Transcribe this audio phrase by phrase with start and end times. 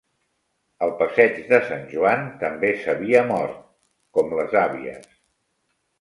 [0.85, 3.61] El Passeig de Sant Joan també s'havia mort,
[4.19, 5.09] com les avies